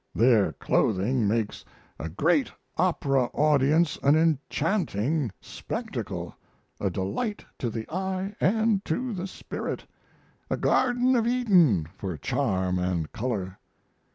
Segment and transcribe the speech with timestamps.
[0.15, 1.63] Their clothing makes
[1.99, 6.35] a great opera audience an enchanting spectacle,
[6.79, 9.85] a delight to the eye and to the spirit
[10.49, 13.59] a garden of Eden for charm and color.